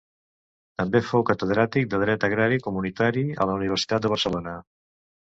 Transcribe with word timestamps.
També 0.81 1.01
fou 1.09 1.25
catedràtic 1.29 1.85
de 1.91 1.99
dret 2.03 2.25
agrari 2.29 2.57
comunitari 2.69 3.27
a 3.45 3.47
la 3.51 3.59
Universitat 3.59 4.07
de 4.07 4.13
Barcelona. 4.15 4.57